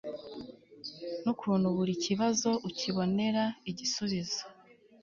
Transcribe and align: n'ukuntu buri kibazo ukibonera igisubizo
n'ukuntu 1.23 1.67
buri 1.75 1.93
kibazo 2.03 2.49
ukibonera 2.69 3.43
igisubizo 3.69 4.41